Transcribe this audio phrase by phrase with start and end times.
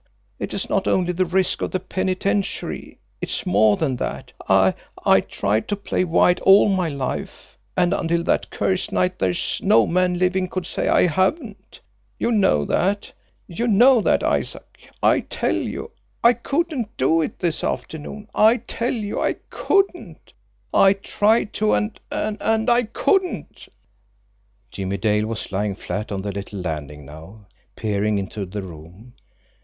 [0.39, 4.33] It is not only the risk of the penitentiary; it's more than that.
[4.49, 4.73] I
[5.05, 9.85] I tried to play white all my life, and until that cursed night there's no
[9.85, 11.81] man living could say I haven't.
[12.17, 13.13] You know that
[13.45, 14.89] you know that, Isaac.
[15.03, 15.91] I tell you
[16.23, 20.33] I couldn't do it this afternoon I tell you I couldn't.
[20.73, 23.67] I tried to and and I couldn't."
[24.71, 27.45] Jimmie Dale was lying flat on the little landing now,
[27.75, 29.13] peering into the room.